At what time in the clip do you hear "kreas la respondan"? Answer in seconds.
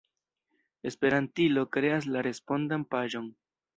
1.77-2.87